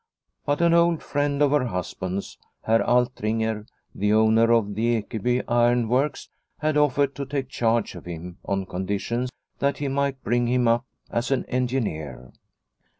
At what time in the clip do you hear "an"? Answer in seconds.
0.61-0.73, 11.29-11.45